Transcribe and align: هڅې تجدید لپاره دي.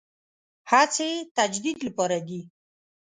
هڅې 0.71 1.09
تجدید 1.37 1.77
لپاره 1.87 2.17
دي. 2.27 2.41